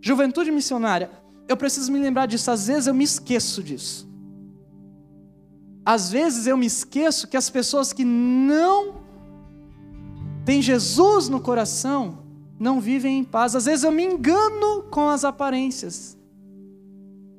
[0.00, 1.10] Juventude missionária,
[1.46, 4.08] eu preciso me lembrar disso, às vezes eu me esqueço disso.
[5.84, 9.02] Às vezes eu me esqueço que as pessoas que não
[10.46, 12.23] têm Jesus no coração
[12.58, 13.54] não vivem em paz.
[13.54, 16.16] Às vezes eu me engano com as aparências.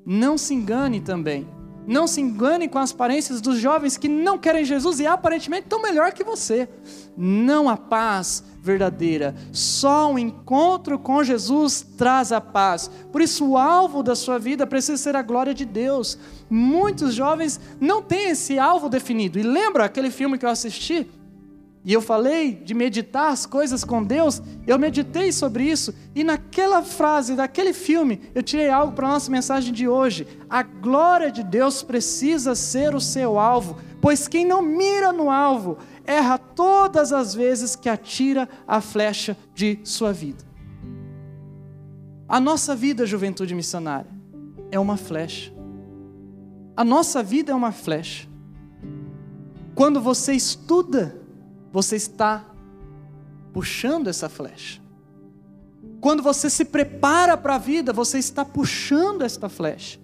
[0.06, 1.47] Não se engane também.
[1.88, 5.82] Não se engane com as aparências dos jovens que não querem Jesus e aparentemente estão
[5.82, 6.67] melhor que você.
[7.15, 9.36] Não há paz verdadeira.
[9.51, 12.89] Só o encontro com Jesus traz a paz.
[13.12, 16.17] Por isso, o alvo da sua vida precisa ser a glória de Deus.
[16.49, 19.38] Muitos jovens não têm esse alvo definido.
[19.38, 21.08] E lembra aquele filme que eu assisti?
[21.86, 26.82] E eu falei de meditar as coisas com Deus, eu meditei sobre isso, e naquela
[26.82, 30.28] frase, daquele filme, eu tirei algo para a nossa mensagem de hoje.
[30.50, 35.78] A glória de Deus precisa ser o seu alvo, pois quem não mira no alvo,
[36.04, 40.43] erra todas as vezes que atira a flecha de sua vida.
[42.28, 44.10] A nossa vida, juventude missionária,
[44.71, 45.54] é uma flecha.
[46.76, 48.28] A nossa vida é uma flecha.
[49.76, 51.25] Quando você estuda,
[51.76, 52.46] você está
[53.52, 54.82] puxando essa flecha.
[56.00, 60.00] Quando você se prepara para a vida, você está puxando esta flecha.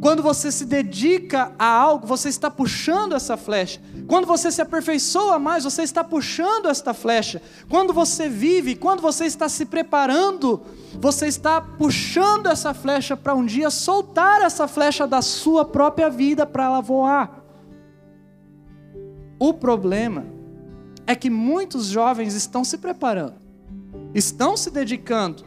[0.00, 3.80] Quando você se dedica a algo, você está puxando essa flecha.
[4.06, 7.42] Quando você se aperfeiçoa mais, você está puxando esta flecha.
[7.68, 10.62] Quando você vive, quando você está se preparando,
[11.00, 16.46] você está puxando essa flecha para um dia soltar essa flecha da sua própria vida
[16.46, 17.42] para ela voar.
[19.36, 20.35] O problema
[21.06, 23.34] é que muitos jovens estão se preparando,
[24.12, 25.44] estão se dedicando,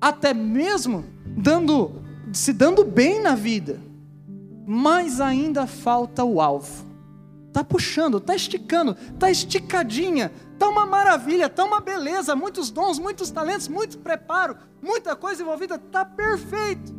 [0.00, 3.80] até mesmo dando, se dando bem na vida,
[4.66, 6.86] mas ainda falta o alvo.
[7.48, 13.30] Está puxando, está esticando, está esticadinha, está uma maravilha, está uma beleza, muitos dons, muitos
[13.30, 16.96] talentos, muito preparo, muita coisa envolvida, está perfeito.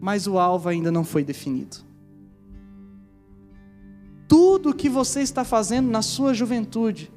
[0.00, 1.89] Mas o alvo ainda não foi definido
[4.30, 7.12] tudo que você está fazendo na sua juventude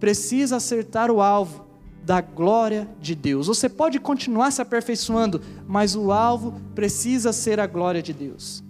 [0.00, 1.66] precisa acertar o alvo
[2.02, 3.48] da glória de Deus.
[3.48, 8.64] Você pode continuar se aperfeiçoando, mas o alvo precisa ser a glória de Deus.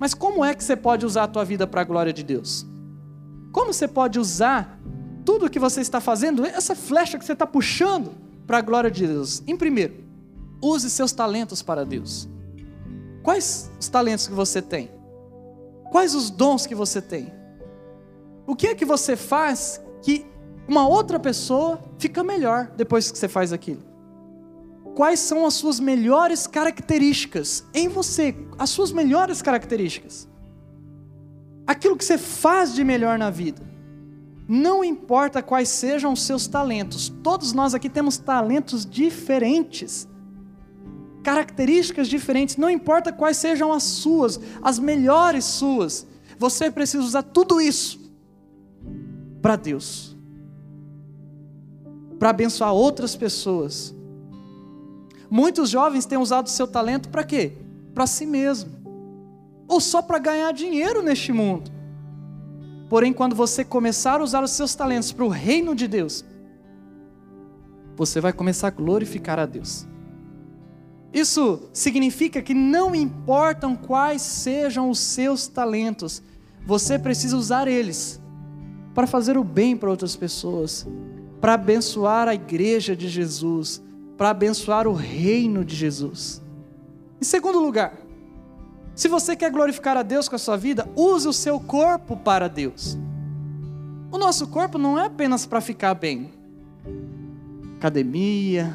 [0.00, 2.66] Mas como é que você pode usar a tua vida para a glória de Deus?
[3.52, 4.76] Como você pode usar
[5.24, 8.10] tudo que você está fazendo, essa flecha que você está puxando
[8.48, 9.44] para a glória de Deus?
[9.46, 9.94] Em primeiro,
[10.60, 12.28] use seus talentos para Deus.
[13.22, 14.97] Quais os talentos que você tem?
[15.90, 17.32] Quais os dons que você tem?
[18.46, 20.26] O que é que você faz que
[20.66, 23.82] uma outra pessoa fica melhor depois que você faz aquilo?
[24.94, 28.34] Quais são as suas melhores características em você?
[28.58, 30.28] As suas melhores características.
[31.66, 33.62] Aquilo que você faz de melhor na vida.
[34.48, 40.08] Não importa quais sejam os seus talentos, todos nós aqui temos talentos diferentes
[41.28, 46.06] características diferentes, não importa quais sejam as suas, as melhores suas,
[46.38, 48.00] você precisa usar tudo isso
[49.42, 50.16] para Deus,
[52.18, 53.94] para abençoar outras pessoas.
[55.28, 57.52] Muitos jovens têm usado seu talento para quê?
[57.92, 58.70] Para si mesmo,
[59.68, 61.70] ou só para ganhar dinheiro neste mundo.
[62.88, 66.24] Porém, quando você começar a usar os seus talentos para o reino de Deus,
[67.94, 69.86] você vai começar a glorificar a Deus.
[71.12, 76.22] Isso significa que não importam quais sejam os seus talentos,
[76.66, 78.20] você precisa usar eles
[78.94, 80.86] para fazer o bem para outras pessoas,
[81.40, 83.82] para abençoar a igreja de Jesus,
[84.16, 86.42] para abençoar o reino de Jesus.
[87.20, 87.94] Em segundo lugar,
[88.94, 92.48] se você quer glorificar a Deus com a sua vida, use o seu corpo para
[92.48, 92.98] Deus.
[94.10, 96.32] O nosso corpo não é apenas para ficar bem.
[97.76, 98.74] Academia,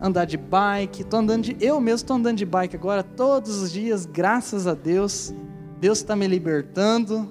[0.00, 3.70] andar de bike, tô andando de, eu mesmo estou andando de bike agora todos os
[3.70, 5.34] dias, graças a Deus.
[5.78, 7.28] Deus está me libertando.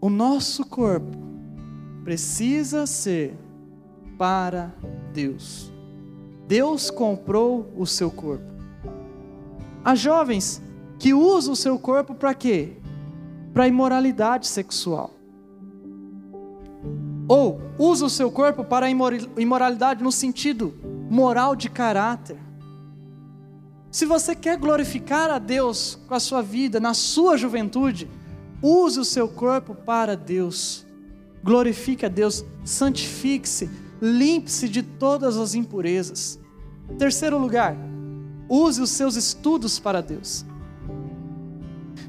[0.00, 1.16] O nosso corpo
[2.04, 3.34] precisa ser
[4.18, 4.74] para
[5.14, 5.72] Deus.
[6.46, 8.44] Deus comprou o seu corpo.
[9.82, 10.62] Há jovens
[10.98, 12.74] que usam o seu corpo para quê?
[13.52, 15.10] Para imoralidade sexual.
[17.28, 22.38] Ou usa o seu corpo para imoralidade no sentido moral de caráter.
[23.90, 28.10] Se você quer glorificar a Deus com a sua vida, na sua juventude,
[28.60, 30.86] use o seu corpo para Deus.
[31.42, 33.70] Glorifique a Deus, santifique-se,
[34.02, 36.38] limpe-se de todas as impurezas.
[36.98, 37.76] Terceiro lugar,
[38.48, 40.44] use os seus estudos para Deus.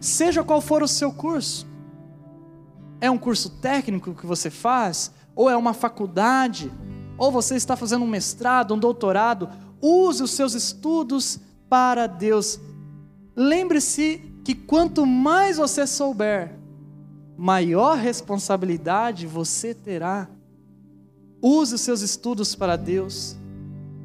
[0.02, 1.66] Seja qual for o seu curso,
[3.00, 6.72] é um curso técnico que você faz, ou é uma faculdade,
[7.18, 9.50] ou você está fazendo um mestrado, um doutorado,
[9.82, 11.40] use os seus estudos
[11.70, 12.60] para Deus.
[13.36, 16.58] lembre-se que quanto mais você souber,
[17.38, 20.30] maior responsabilidade você terá.
[21.42, 23.36] Use os seus estudos para Deus.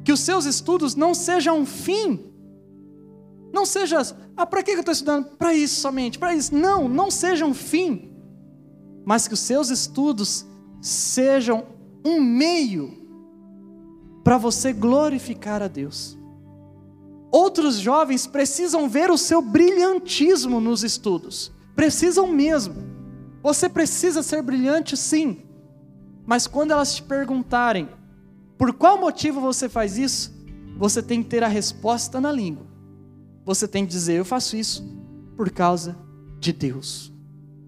[0.03, 2.25] Que os seus estudos não sejam um fim.
[3.53, 4.01] Não seja,
[4.35, 5.27] ah, para que eu estou estudando?
[5.37, 6.53] Para isso somente, para isso.
[6.53, 8.11] Não, não seja um fim.
[9.05, 10.45] Mas que os seus estudos
[10.81, 11.65] sejam
[12.03, 13.02] um meio
[14.23, 16.17] para você glorificar a Deus.
[17.31, 21.51] Outros jovens precisam ver o seu brilhantismo nos estudos.
[21.75, 22.75] Precisam mesmo.
[23.41, 25.41] Você precisa ser brilhante, sim.
[26.25, 27.89] Mas quando elas te perguntarem
[28.57, 30.31] por qual motivo você faz isso,
[30.77, 32.65] você tem que ter a resposta na língua.
[33.43, 34.83] Você tem que dizer: Eu faço isso
[35.35, 35.97] por causa
[36.39, 37.11] de Deus.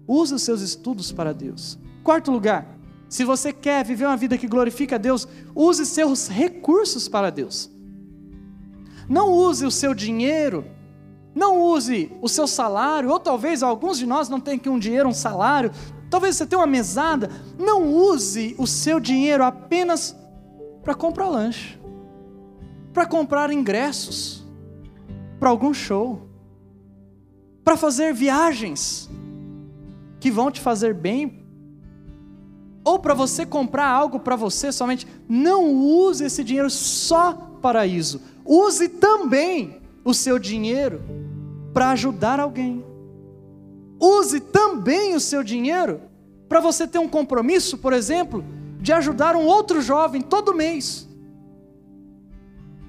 [0.06, 1.78] Use os seus estudos para Deus.
[2.04, 2.75] Quarto lugar,
[3.08, 7.70] se você quer viver uma vida que glorifica a Deus, use seus recursos para Deus.
[9.08, 10.64] Não use o seu dinheiro,
[11.34, 15.08] não use o seu salário, ou talvez alguns de nós não tenham aqui um dinheiro,
[15.08, 15.70] um salário,
[16.10, 17.30] talvez você tenha uma mesada.
[17.58, 20.16] Não use o seu dinheiro apenas
[20.82, 21.78] para comprar lanche,
[22.92, 24.44] para comprar ingressos
[25.38, 26.28] para algum show,
[27.62, 29.10] para fazer viagens
[30.18, 31.45] que vão te fazer bem
[32.86, 35.08] ou para você comprar algo para você somente.
[35.28, 38.22] Não use esse dinheiro só para isso.
[38.44, 41.02] Use também o seu dinheiro
[41.74, 42.84] para ajudar alguém.
[44.00, 46.00] Use também o seu dinheiro
[46.48, 48.44] para você ter um compromisso, por exemplo,
[48.80, 51.08] de ajudar um outro jovem todo mês.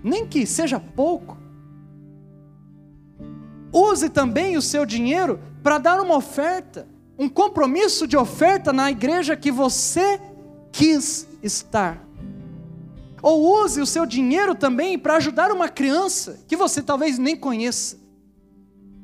[0.03, 1.35] Nem que seja pouco.
[3.73, 6.87] Use também o seu dinheiro para dar uma oferta
[7.17, 10.19] um compromisso de oferta na igreja que você
[10.71, 12.05] quis estar.
[13.21, 17.97] Ou use o seu dinheiro também para ajudar uma criança que você talvez nem conheça.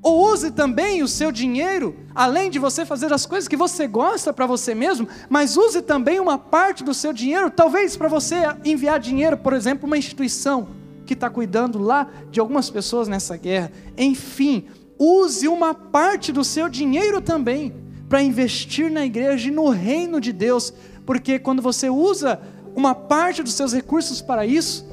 [0.03, 4.33] Ou use também o seu dinheiro, além de você fazer as coisas que você gosta
[4.33, 8.35] para você mesmo, mas use também uma parte do seu dinheiro, talvez para você
[8.65, 10.67] enviar dinheiro, por exemplo, uma instituição
[11.05, 13.71] que está cuidando lá de algumas pessoas nessa guerra.
[13.97, 14.67] Enfim,
[14.99, 17.82] use uma parte do seu dinheiro também
[18.13, 20.71] para investir na igreja e no reino de Deus,
[21.03, 22.39] porque quando você usa
[22.75, 24.85] uma parte dos seus recursos para isso,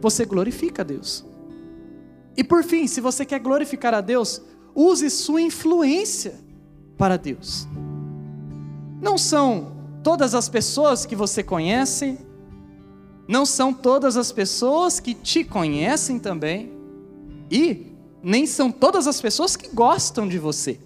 [0.00, 1.22] você glorifica a Deus.
[2.34, 4.40] E por fim, se você quer glorificar a Deus,
[4.74, 6.40] use sua influência
[6.96, 7.68] para Deus.
[9.02, 12.18] Não são todas as pessoas que você conhece,
[13.28, 16.72] não são todas as pessoas que te conhecem também,
[17.50, 17.92] e
[18.22, 20.80] nem são todas as pessoas que gostam de você.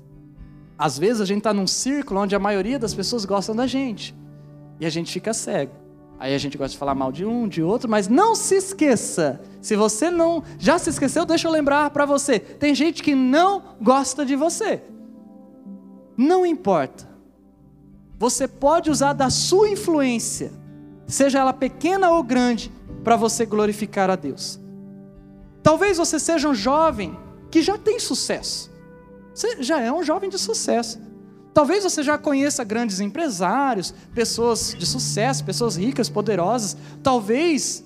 [0.78, 4.14] Às vezes a gente está num círculo onde a maioria das pessoas gostam da gente
[4.78, 5.72] e a gente fica cego.
[6.18, 9.40] Aí a gente gosta de falar mal de um, de outro, mas não se esqueça.
[9.60, 12.38] Se você não já se esqueceu, deixa eu lembrar para você.
[12.38, 14.82] Tem gente que não gosta de você.
[16.16, 17.06] Não importa.
[18.18, 20.50] Você pode usar da sua influência,
[21.06, 22.72] seja ela pequena ou grande,
[23.04, 24.58] para você glorificar a Deus.
[25.62, 27.18] Talvez você seja um jovem
[27.50, 28.70] que já tem sucesso.
[29.36, 30.98] Você já é um jovem de sucesso.
[31.52, 36.74] Talvez você já conheça grandes empresários, pessoas de sucesso, pessoas ricas, poderosas.
[37.02, 37.84] Talvez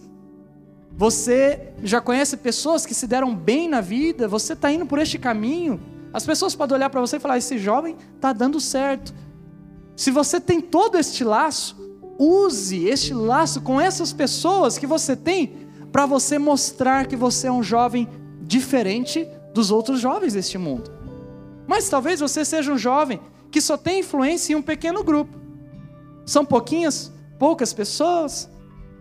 [0.93, 5.19] você já conhece pessoas que se deram bem na vida, você está indo por este
[5.19, 5.81] caminho.
[6.13, 9.13] As pessoas podem olhar para você e falar: esse jovem está dando certo.
[9.97, 11.77] Se você tem todo este laço,
[12.17, 17.53] use este laço com essas pessoas que você tem para você mostrar que você é
[17.53, 18.09] um jovem
[18.41, 21.00] diferente dos outros jovens deste mundo.
[21.67, 25.37] Mas talvez você seja um jovem que só tem influência em um pequeno grupo.
[26.25, 28.49] São pouquinhas, poucas pessoas.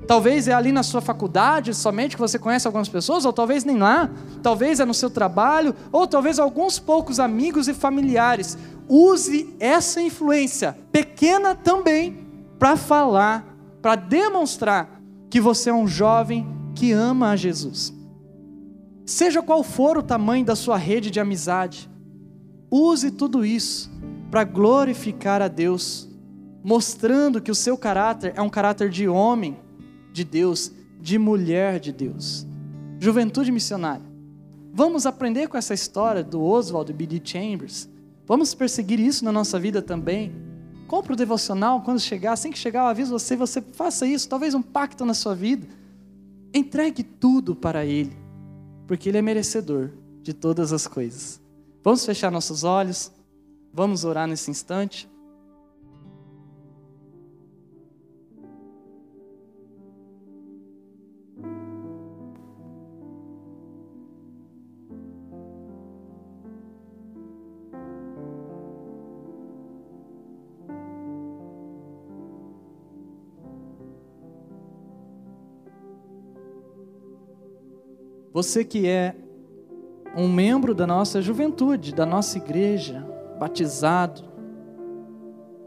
[0.08, 3.78] Talvez é ali na sua faculdade somente que você conhece algumas pessoas, ou talvez nem
[3.78, 4.10] lá.
[4.42, 8.58] Talvez é no seu trabalho, ou talvez alguns poucos amigos e familiares.
[8.88, 13.46] Use essa influência, pequena também, para falar,
[13.82, 15.00] para demonstrar
[15.30, 17.94] que você é um jovem que ama a Jesus.
[19.06, 21.90] Seja qual for o tamanho da sua rede de amizade,
[22.72, 23.90] Use tudo isso
[24.30, 26.08] para glorificar a Deus,
[26.64, 29.58] mostrando que o seu caráter é um caráter de homem
[30.14, 32.46] de Deus, de mulher de Deus.
[33.00, 34.06] Juventude missionária.
[34.72, 37.22] Vamos aprender com essa história do Oswald e B.D.
[37.24, 37.90] Chambers.
[38.28, 40.32] Vamos perseguir isso na nossa vida também.
[40.88, 44.54] Compre o devocional quando chegar, assim que chegar, eu aviso você, você faça isso, talvez
[44.54, 45.68] um pacto na sua vida.
[46.54, 48.16] Entregue tudo para Ele,
[48.88, 49.92] porque Ele é merecedor
[50.22, 51.42] de todas as coisas.
[51.90, 53.12] Vamos fechar nossos olhos,
[53.74, 55.10] vamos orar nesse instante.
[78.32, 79.16] Você que é
[80.16, 83.06] um membro da nossa juventude, da nossa igreja,
[83.40, 84.24] batizado,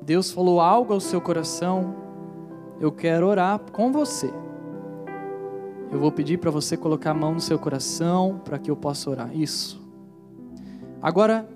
[0.03, 1.95] Deus falou algo ao seu coração,
[2.80, 4.32] eu quero orar com você.
[5.93, 9.11] Eu vou pedir para você colocar a mão no seu coração para que eu possa
[9.11, 9.36] orar.
[9.36, 9.80] Isso.
[11.01, 11.49] Agora,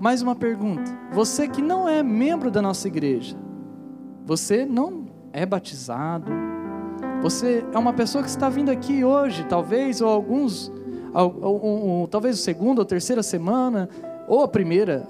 [0.00, 0.90] mais uma pergunta.
[1.12, 3.36] Você que não é membro da nossa igreja,
[4.24, 6.30] você não é batizado,
[7.20, 10.72] você é uma pessoa que está vindo aqui hoje, talvez, ou alguns,
[11.12, 13.88] ou, ou, talvez a segunda ou terceira semana,
[14.28, 15.06] ou a primeira.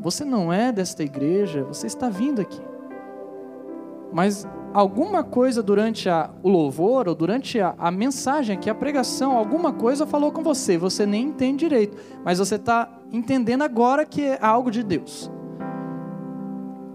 [0.00, 2.60] Você não é desta igreja, você está vindo aqui.
[4.12, 9.36] Mas alguma coisa durante a, o louvor, ou durante a, a mensagem aqui, a pregação,
[9.36, 14.22] alguma coisa falou com você, você nem entende direito, mas você está entendendo agora que
[14.22, 15.30] é algo de Deus.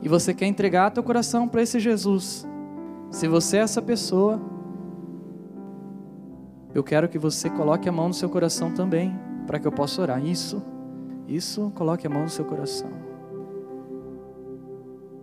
[0.01, 2.47] E você quer entregar teu coração para esse Jesus.
[3.09, 4.41] Se você é essa pessoa,
[6.73, 9.13] eu quero que você coloque a mão no seu coração também,
[9.45, 10.25] para que eu possa orar.
[10.25, 10.61] Isso,
[11.27, 12.89] isso, coloque a mão no seu coração.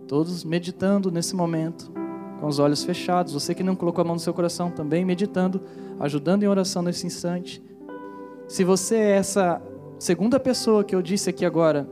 [0.07, 1.91] Todos meditando nesse momento,
[2.39, 3.33] com os olhos fechados.
[3.33, 5.61] Você que não colocou a mão no seu coração também, meditando,
[5.99, 7.63] ajudando em oração nesse instante.
[8.47, 9.61] Se você é essa
[9.99, 11.87] segunda pessoa que eu disse aqui agora,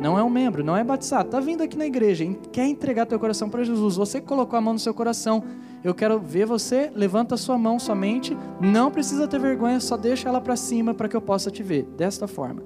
[0.00, 3.20] não é um membro, não é batizado, está vindo aqui na igreja, quer entregar teu
[3.20, 5.44] coração para Jesus, você que colocou a mão no seu coração,
[5.82, 10.40] eu quero ver você, levanta sua mão somente, não precisa ter vergonha, só deixa ela
[10.40, 12.62] para cima para que eu possa te ver, desta forma,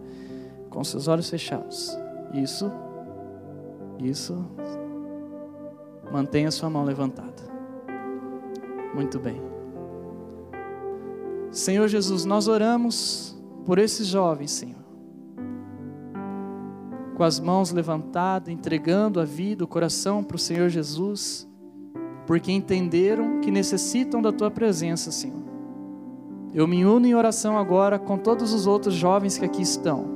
[0.68, 1.96] com seus olhos fechados.
[2.32, 2.70] Isso,
[4.00, 4.44] isso,
[6.12, 7.44] mantenha sua mão levantada.
[8.92, 9.40] Muito bem.
[11.52, 14.84] Senhor Jesus, nós oramos por esses jovens, Senhor
[17.14, 21.48] com as mãos levantadas, entregando a vida, o coração para o Senhor Jesus,
[22.26, 25.42] porque entenderam que necessitam da tua presença, Senhor.
[26.54, 30.14] Eu me uno em oração agora com todos os outros jovens que aqui estão.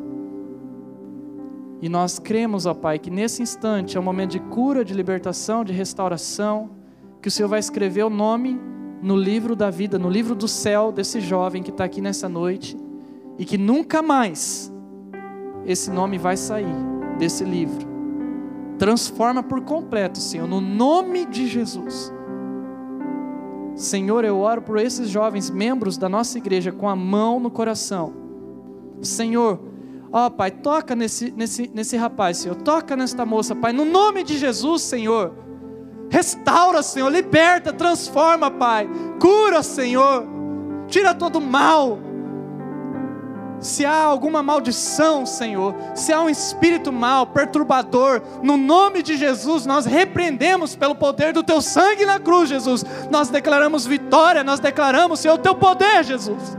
[1.81, 5.65] E nós cremos, ó Pai, que nesse instante é um momento de cura, de libertação,
[5.65, 6.71] de restauração,
[7.21, 8.59] que o Senhor vai escrever o nome
[9.03, 12.77] no livro da vida, no livro do céu desse jovem que está aqui nessa noite,
[13.39, 14.73] e que nunca mais
[15.65, 16.75] esse nome vai sair
[17.19, 17.88] desse livro.
[18.79, 22.13] Transforma por completo, Senhor, no nome de Jesus.
[23.75, 28.13] Senhor, eu oro por esses jovens membros da nossa igreja com a mão no coração.
[29.03, 29.61] Senhor,
[30.13, 34.39] ó Pai, toca nesse, nesse, nesse rapaz, Senhor, toca nesta moça, Pai, no nome de
[34.39, 35.33] Jesus, Senhor.
[36.11, 38.89] Restaura, Senhor, liberta, transforma, Pai.
[39.21, 40.25] Cura, Senhor.
[40.89, 42.08] Tira todo mal
[43.61, 49.67] se há alguma maldição, Senhor, se há um espírito mal, perturbador, no nome de Jesus,
[49.67, 52.85] nós repreendemos pelo poder do teu sangue na cruz, Jesus.
[53.11, 56.57] Nós declaramos vitória, nós declaramos, Senhor, o teu poder, Jesus.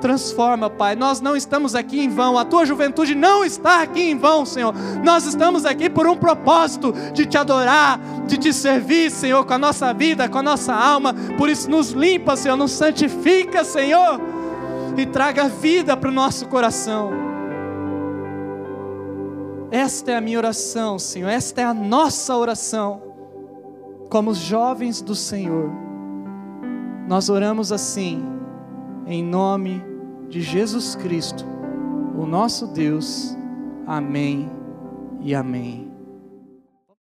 [0.00, 0.94] Transforma, Pai.
[0.94, 2.38] Nós não estamos aqui em vão.
[2.38, 4.72] A tua juventude não está aqui em vão, Senhor.
[5.02, 9.58] Nós estamos aqui por um propósito de te adorar, de te servir, Senhor, com a
[9.58, 11.14] nossa vida, com a nossa alma.
[11.36, 14.35] Por isso, nos limpa, Senhor, nos santifica, Senhor
[14.96, 17.10] e traga vida para o nosso coração.
[19.70, 23.02] Esta é a minha oração, Senhor, esta é a nossa oração,
[24.08, 25.70] como os jovens do Senhor.
[27.08, 28.24] Nós oramos assim,
[29.06, 29.82] em nome
[30.28, 31.44] de Jesus Cristo,
[32.16, 33.36] o nosso Deus.
[33.86, 34.50] Amém
[35.20, 35.85] e amém.